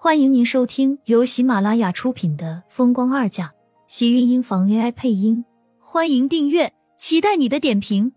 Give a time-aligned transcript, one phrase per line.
[0.00, 3.48] 欢迎您收听由喜马拉雅出品的《风光二嫁》，
[3.88, 5.44] 喜运音房 AI 配音。
[5.80, 8.12] 欢迎订阅，期待你的点评。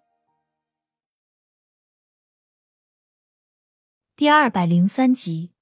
[4.15, 5.53] 第二百零三集，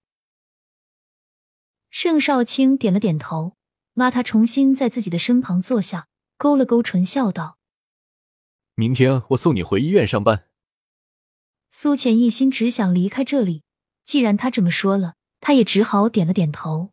[1.89, 3.53] 盛少卿点了点头，
[3.93, 7.57] 拉他重新在自己的身旁坐下，勾了勾唇，笑道
[8.75, 10.43] ：“明天我送你回医院上班。”
[11.71, 13.63] 苏浅一心只想离开这里，
[14.03, 15.13] 既然他这么说了。
[15.41, 16.91] 他也只好点了点头。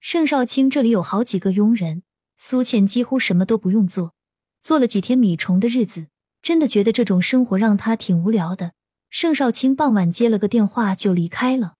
[0.00, 2.02] 盛少卿这里有好几个佣人，
[2.36, 4.14] 苏倩几乎什么都不用做，
[4.60, 6.08] 做了几天米虫的日子，
[6.40, 8.72] 真的觉得这种生活让他挺无聊的。
[9.10, 11.74] 盛少卿傍晚接了个电话就离开了。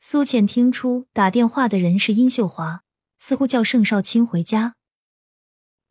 [0.00, 2.82] 苏倩听出打电话的人是殷秀华，
[3.18, 4.74] 似乎叫盛少卿回家。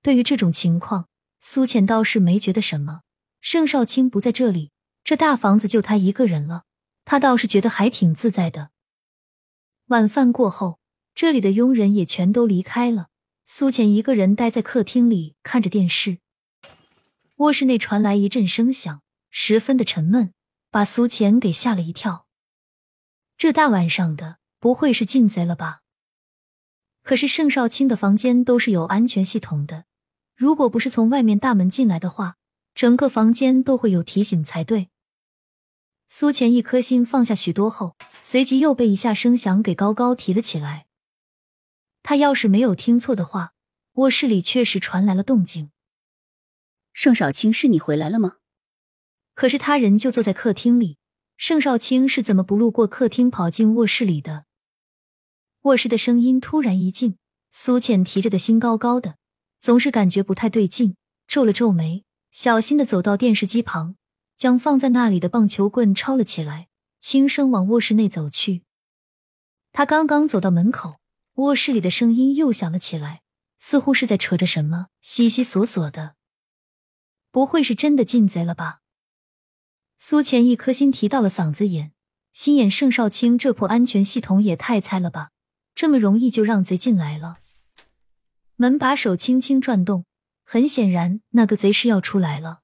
[0.04, 1.08] 对于这种情况，
[1.40, 3.02] 苏倩倒是没觉得什么。
[3.42, 4.72] 盛少卿不在这里，
[5.04, 6.64] 这大房子就他一个人了。
[7.10, 8.72] 他倒是觉得还挺自在的。
[9.86, 10.78] 晚饭过后，
[11.16, 13.08] 这里的佣人也全都离开了，
[13.46, 16.18] 苏浅一个人待在客厅里看着电视。
[17.38, 20.34] 卧室内传来一阵声响，十分的沉闷，
[20.70, 22.28] 把苏浅给吓了一跳。
[23.38, 25.84] 这大晚上的，不会是进贼了吧？
[27.04, 29.86] 可是盛少卿的房间都是有安全系统的，
[30.36, 32.36] 如果不是从外面大门进来的话，
[32.76, 34.90] 整个房间都会有提醒才对。
[36.10, 40.88] 苏浅一颗心放下许多后，随即又被一下声响给高高提了起来。
[42.02, 43.54] 他要是没有听错的话，
[43.96, 45.70] 卧室里确实传来了动静。
[46.94, 48.38] 盛少卿，是你回来了吗？
[49.34, 50.98] 可是他人就坐在客厅里，
[51.36, 54.46] 盛少卿是怎么不路过客厅跑进卧室里的？
[55.64, 57.18] 卧室的声音突然一静，
[57.52, 59.18] 苏浅提着的心高高的，
[59.60, 60.96] 总是感觉不太对劲，
[61.28, 63.98] 皱了皱眉，小心的走到电视机旁。
[64.38, 66.68] 将放在那里的棒球棍抄了起来，
[67.00, 68.62] 轻声往卧室内走去。
[69.74, 71.00] 他刚刚走到门口，
[71.34, 73.24] 卧室里的声音又响了起来，
[73.58, 76.16] 似乎是在扯着什么，悉悉索索的。
[77.32, 78.82] 不会是真的进贼了吧？
[79.98, 81.92] 苏浅一颗心提到了嗓子眼，
[82.32, 85.32] 心眼盛少卿这破安全系统也太菜了吧！
[85.74, 87.38] 这么容易就让贼进来了？
[88.56, 90.06] 门把手轻轻转动，
[90.44, 92.62] 很显然那个贼是要出来了。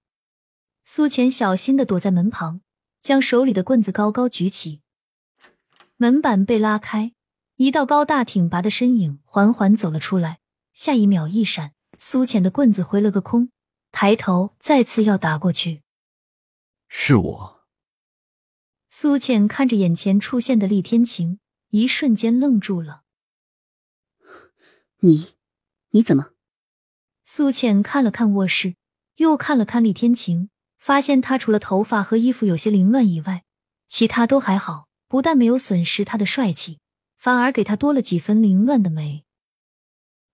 [0.85, 2.61] 苏浅小心的躲在门旁，
[2.99, 4.81] 将手里的棍子高高举起。
[5.95, 7.13] 门板被拉开，
[7.55, 10.39] 一道高大挺拔的身影缓缓走了出来。
[10.73, 13.49] 下一秒一闪，苏浅的棍子挥了个空，
[13.91, 15.83] 抬头再次要打过去。
[16.89, 17.63] 是我。
[18.89, 21.39] 苏浅看着眼前出现的厉天晴，
[21.69, 23.03] 一瞬间愣住了。
[24.99, 25.35] 你，
[25.91, 26.33] 你怎么？
[27.23, 28.75] 苏浅看了看卧室，
[29.15, 30.49] 又看了看厉天晴。
[30.83, 33.45] 发现他除了头发和衣服有些凌乱以外，
[33.87, 36.79] 其他都还好，不但没有损失他的帅气，
[37.15, 39.23] 反而给他多了几分凌乱的美。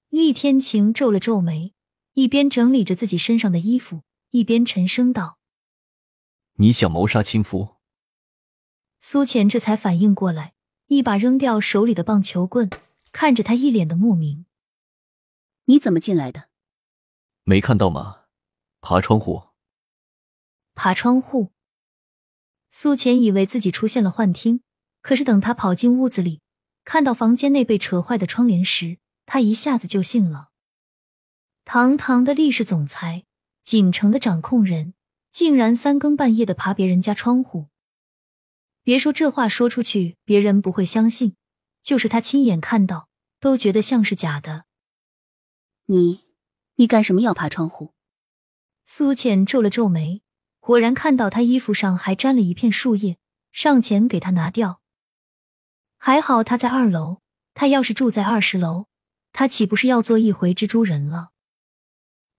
[0.10, 1.76] 厉天晴皱了皱眉，
[2.14, 4.02] 一边整理着自己身上的衣服，
[4.32, 5.38] 一边沉声道
[6.58, 7.76] ：“你想谋杀亲夫？”
[9.00, 10.54] 苏浅这才反应过来，
[10.88, 12.68] 一把扔掉手里的棒球棍，
[13.12, 14.48] 看着他一脸的莫名
[15.66, 16.50] ：“你怎么进来的？
[17.44, 18.22] 没看到吗？
[18.82, 19.44] 爬窗户。”
[20.82, 21.52] 爬窗户，
[22.70, 24.62] 苏浅以为自己出现了幻听，
[25.02, 26.40] 可是等他跑进屋子里，
[26.86, 30.52] 看到房间内被扯坏的窗帘时，他一下子就信了。
[31.66, 33.26] 堂堂的历氏总裁，
[33.62, 34.94] 锦城的掌控人，
[35.30, 37.68] 竟然三更半夜的爬别人家窗户。
[38.82, 41.36] 别说这话说出去别人不会相信，
[41.82, 43.10] 就是他亲眼看到，
[43.42, 44.64] 都觉得像是假的。
[45.88, 46.24] 你，
[46.76, 47.92] 你干什么要爬窗户？
[48.86, 50.22] 苏浅皱了皱眉。
[50.60, 53.18] 果然看到他衣服上还沾了一片树叶，
[53.52, 54.82] 上前给他拿掉。
[55.98, 57.22] 还好他在二楼，
[57.54, 58.86] 他要是住在二十楼，
[59.34, 61.32] 他岂不是要做一回蜘蛛人了？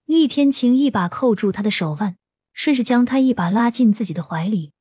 [0.05, 2.17] 厉天晴一把扣住他的手腕，
[2.53, 4.73] 顺势将他一把拉进自己的怀里。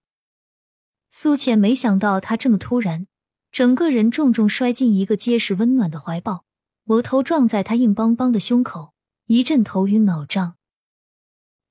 [1.10, 3.08] 苏浅没想到他这么突然，
[3.52, 6.46] 整个人重重摔进一个结实温暖的怀抱，
[6.86, 8.94] 额头撞在他硬邦邦的胸口，
[9.26, 10.56] 一阵头晕脑胀。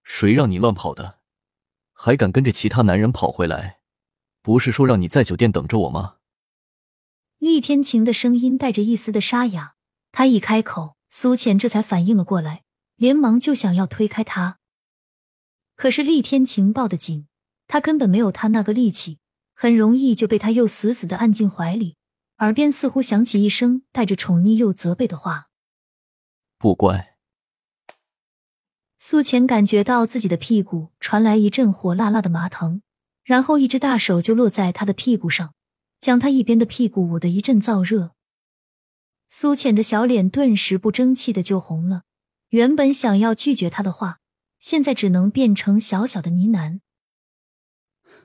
[0.02, 1.17] 谁让你乱跑的？
[2.00, 3.80] 还敢跟着其他男人跑回来？
[4.40, 6.18] 不是说让你在酒店等着我吗？
[7.38, 9.74] 厉天晴的声音带着一丝的沙哑。
[10.12, 12.62] 他一开口，苏浅这才反应了过来，
[12.94, 14.60] 连忙就想要推开他。
[15.74, 17.26] 可是厉天晴抱得紧，
[17.66, 19.18] 他根本没有他那个力气，
[19.56, 21.96] 很容易就被他又死死的按进怀里。
[22.38, 25.48] 耳边似乎响起一声带着宠溺又责备的话
[26.58, 27.07] ：“不乖。”
[29.00, 32.82] 苏浅感觉到自己的屁股传来一阵火辣辣的麻疼，
[33.22, 35.54] 然后一只大手就落在他的屁股上，
[36.00, 38.10] 将他一边的屁股捂得一阵燥热。
[39.28, 42.02] 苏浅的小脸顿时不争气的就红了，
[42.48, 44.18] 原本想要拒绝他的话，
[44.58, 46.80] 现在只能变成小小的呢喃：“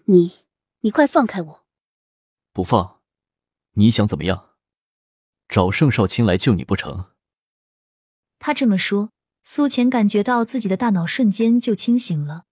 [0.05, 0.39] 你，
[0.79, 1.65] 你快放开我！
[2.51, 3.01] 不放，
[3.73, 4.55] 你想怎么样？
[5.47, 7.11] 找盛少卿来救你不成？”
[8.39, 9.11] 他这么说，
[9.45, 12.43] 苏浅感觉到自己的大脑瞬间就清醒了，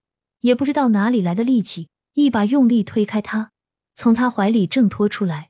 [0.42, 3.50] 也不知道哪里来的力气，一把用力推开他，
[3.94, 5.48] 从他怀里挣脱出来。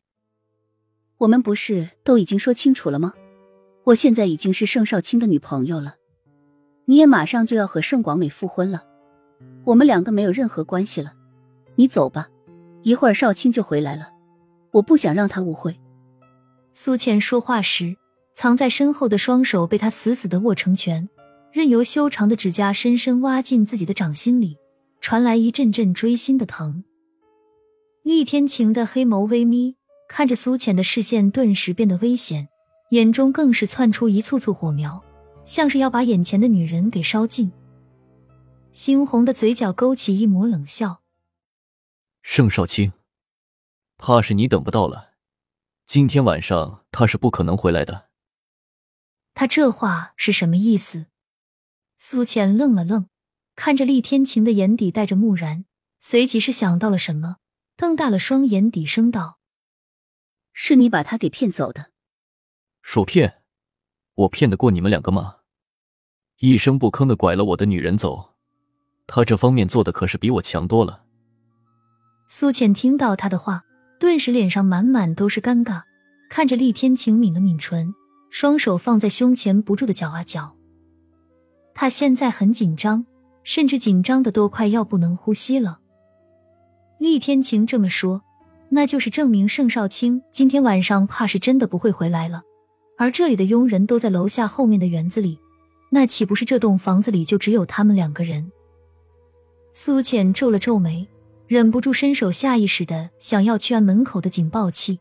[1.19, 3.15] 我们不是都已经说清楚了吗？
[3.87, 5.97] 我现在已经是盛少卿的女朋友了，
[6.85, 8.85] 你也马上就要和盛广美复婚了，
[9.65, 11.13] 我们两个没有任何关系了。
[11.75, 12.29] 你走吧，
[12.83, 14.11] 一会儿少卿就回来了，
[14.71, 15.77] 我不想让他误会。
[16.73, 17.97] 苏倩说话时，
[18.33, 21.09] 藏在身后的双手被他死死的握成拳，
[21.53, 24.59] 任由修长的指甲深深挖进自己的掌心里，
[25.01, 26.83] 传来一阵阵锥心的疼。
[28.03, 29.77] 厉天晴的黑眸微眯。
[30.09, 32.47] 看着苏浅的视线顿时变得危险，
[32.91, 35.03] 眼中更是窜出一簇簇火苗，
[35.43, 37.51] 像是要把眼前的女人给烧尽。
[38.75, 41.01] 猩红的嘴角勾起一抹冷笑
[42.21, 42.93] ：“盛少卿，
[43.97, 45.13] 怕是你等不到了。
[45.87, 48.11] 今天晚上他是不可能回来的。”
[49.33, 51.07] 他这话是什么意思？
[52.05, 53.07] 苏浅愣了愣，
[53.55, 55.67] 看着厉天晴的眼底带着木然，
[56.01, 57.37] 随即是想到了什么，
[57.77, 59.39] 瞪大了双眼，低声道。
[60.53, 61.93] 是你把他给骗走的？
[62.83, 63.43] 说骗？
[64.15, 65.37] 我骗得过你们两个吗？
[66.41, 68.35] 一声不吭的拐了我的女人走，
[69.07, 71.05] 他这方面做的可是比我强多了。
[72.27, 73.63] 苏浅听到他的话，
[74.01, 75.85] 顿时脸上满满都是尴尬，
[76.29, 77.95] 看着厉天晴抿了抿唇，
[78.29, 80.57] 双手放在胸前不住的搅啊搅。
[81.75, 83.05] 他现在很紧张，
[83.43, 85.79] 甚至紧张的都快要不能呼吸了。
[86.99, 88.23] 厉天晴这么说。
[88.75, 92.41] 那就是证明盛少卿今天晚上怕是真的不会回来了，
[92.97, 95.39] 而这里的佣人都在楼下后面的园子里，
[95.91, 98.51] 那岂不是这栋房子里就只有他们两个人？
[99.75, 101.07] 苏浅皱了皱眉，
[101.47, 104.99] 忍不住伸手下意识的想要去按门口的警报器，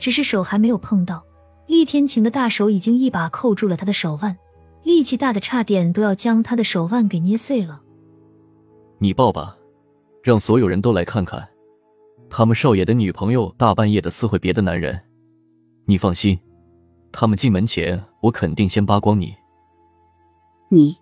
[0.00, 1.24] 只是手还没有碰到，
[1.68, 4.36] 厉天晴的大手已经一把扣住了他的手腕，
[4.82, 7.82] 力气大的差点都要将他的手腕给捏碎了。
[8.98, 9.56] 你抱吧，
[10.22, 11.48] 让所有人都来看看。
[12.30, 14.98] 他们少爷的女朋友大半夜的私会别的男人，
[15.84, 16.38] 你放心，
[17.12, 19.34] 他们进门前我肯定先扒光你。
[20.70, 20.96] 你，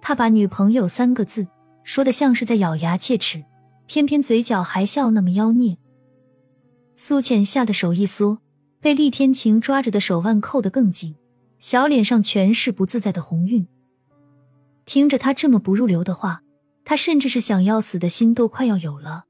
[0.00, 1.46] 他把女朋友三个字
[1.84, 3.44] 说的像是在咬牙切齿，
[3.86, 5.76] 偏偏嘴角还笑那么妖孽。
[6.94, 8.38] 苏浅吓得手一缩，
[8.80, 11.14] 被厉天晴抓着的手腕扣得更紧，
[11.60, 13.68] 小脸上全是不自在的红晕。
[14.86, 16.42] 听着他这么不入流的话，
[16.84, 19.26] 他甚至是想要死的心都快要有了。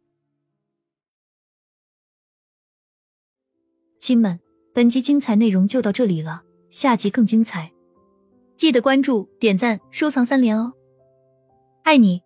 [3.98, 4.40] 亲们，
[4.72, 7.72] 本集精彩内容就到这里了，下集更精彩，
[8.56, 10.72] 记得关注、点赞、收藏三连哦！
[11.82, 12.22] 爱你。